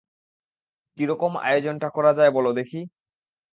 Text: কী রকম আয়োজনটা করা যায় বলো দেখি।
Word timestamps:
কী 0.97 1.03
রকম 1.05 1.31
আয়োজনটা 1.41 1.87
করা 1.89 2.11
যায় 2.13 2.31
বলো 2.31 2.51
দেখি। 2.53 2.79